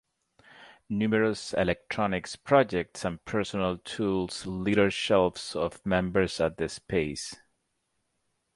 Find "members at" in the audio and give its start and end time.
5.85-6.57